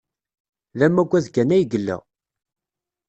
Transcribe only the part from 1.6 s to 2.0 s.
yella.